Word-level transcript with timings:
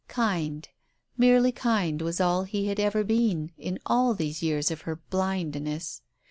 Kind— 0.07 0.69
merely 1.15 1.51
kind 1.51 2.01
was 2.01 2.19
all 2.19 2.41
he 2.41 2.65
had 2.65 2.79
ever 2.79 3.03
been, 3.03 3.51
in 3.55 3.77
all 3.85 4.15
these 4.15 4.41
years 4.41 4.71
of 4.71 4.81
her 4.81 4.95
blindness. 4.95 6.01